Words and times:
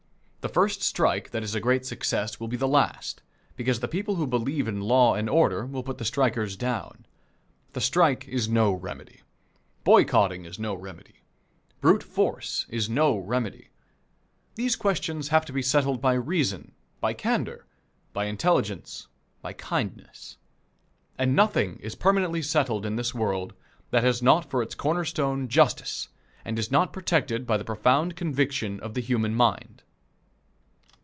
The 0.43 0.49
first 0.49 0.81
strike 0.81 1.29
that 1.29 1.43
is 1.43 1.53
a 1.53 1.59
great 1.59 1.85
success 1.85 2.39
will 2.39 2.47
be 2.47 2.57
the 2.57 2.67
last, 2.67 3.21
because 3.55 3.79
the 3.79 3.87
people 3.87 4.15
who 4.15 4.25
believe 4.25 4.67
in 4.67 4.81
law 4.81 5.13
and 5.13 5.29
order 5.29 5.67
will 5.67 5.83
put 5.83 5.99
the 5.99 6.03
strikers 6.03 6.55
down. 6.57 7.05
The 7.73 7.79
strike 7.81 8.27
is 8.27 8.49
no 8.49 8.71
remedy. 8.71 9.21
Boycotting 9.83 10.45
is 10.45 10.57
no 10.57 10.73
remedy. 10.73 11.21
Brute 11.79 12.01
force 12.01 12.65
is 12.69 12.89
no 12.89 13.15
remedy. 13.19 13.69
These 14.55 14.75
questions 14.75 15.27
have 15.27 15.45
to 15.45 15.53
be 15.53 15.61
settled 15.61 16.01
by 16.01 16.13
reason, 16.13 16.71
by 16.99 17.13
candor, 17.13 17.67
by 18.11 18.25
intelligence, 18.25 19.09
by 19.43 19.53
kindness; 19.53 20.37
and 21.19 21.35
nothing 21.35 21.77
is 21.81 21.93
permanently 21.93 22.41
settled 22.41 22.83
in 22.83 22.95
this 22.95 23.13
world 23.13 23.53
that 23.91 24.03
has 24.03 24.23
not 24.23 24.49
for 24.49 24.63
its 24.63 24.73
corner 24.73 25.05
stone 25.05 25.47
justice, 25.49 26.09
and 26.43 26.57
is 26.57 26.71
not 26.71 26.91
protected 26.93 27.45
by 27.45 27.57
the 27.57 27.63
profound 27.63 28.15
conviction 28.15 28.79
of 28.79 28.95
the 28.95 29.01
human 29.01 29.35
mind. 29.35 29.83